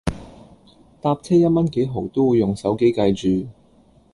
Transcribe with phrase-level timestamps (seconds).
[0.99, 3.47] 搭車一蚊幾毫都會用手機計住